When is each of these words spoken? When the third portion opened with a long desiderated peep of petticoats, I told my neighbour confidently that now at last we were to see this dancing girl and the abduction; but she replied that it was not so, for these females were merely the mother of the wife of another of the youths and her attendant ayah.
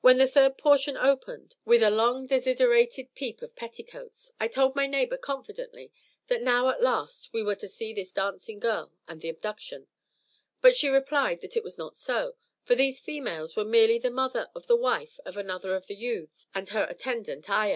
When 0.00 0.18
the 0.18 0.26
third 0.26 0.58
portion 0.58 0.96
opened 0.96 1.54
with 1.64 1.80
a 1.80 1.88
long 1.88 2.26
desiderated 2.26 3.14
peep 3.14 3.40
of 3.40 3.54
petticoats, 3.54 4.32
I 4.40 4.48
told 4.48 4.74
my 4.74 4.88
neighbour 4.88 5.16
confidently 5.16 5.92
that 6.26 6.42
now 6.42 6.68
at 6.70 6.82
last 6.82 7.32
we 7.32 7.40
were 7.40 7.54
to 7.54 7.68
see 7.68 7.92
this 7.94 8.10
dancing 8.10 8.58
girl 8.58 8.90
and 9.06 9.20
the 9.20 9.28
abduction; 9.28 9.86
but 10.60 10.74
she 10.74 10.88
replied 10.88 11.40
that 11.42 11.56
it 11.56 11.62
was 11.62 11.78
not 11.78 11.94
so, 11.94 12.34
for 12.64 12.74
these 12.74 12.98
females 12.98 13.54
were 13.54 13.64
merely 13.64 13.96
the 14.00 14.10
mother 14.10 14.50
of 14.56 14.66
the 14.66 14.74
wife 14.74 15.20
of 15.24 15.36
another 15.36 15.76
of 15.76 15.86
the 15.86 15.94
youths 15.94 16.48
and 16.52 16.70
her 16.70 16.84
attendant 16.90 17.48
ayah. 17.48 17.72